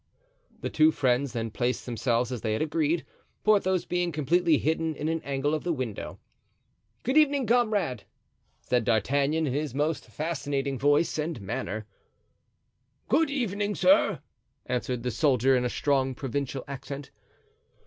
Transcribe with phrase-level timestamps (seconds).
[0.61, 3.05] The two friends then placed themselves as they had agreed,
[3.43, 6.17] Porthos being completely hidden in an angle of the window.
[7.03, 8.05] "Good evening, comrade,"
[8.61, 11.85] said D'Artagnan in his most fascinating voice and manner.
[13.09, 14.21] "Good evening, sir,"
[14.65, 17.11] answered the soldier, in a strong provincial accent.